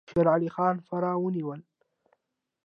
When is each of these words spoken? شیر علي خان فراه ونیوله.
شیر 0.09 0.27
علي 0.33 0.49
خان 0.55 0.75
فراه 0.87 1.17
ونیوله. 1.19 1.65